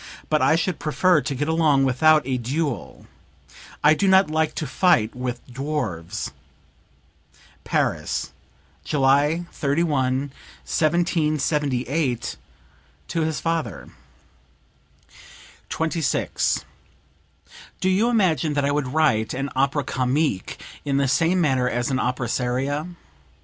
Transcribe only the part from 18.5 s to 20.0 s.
that I would write an opera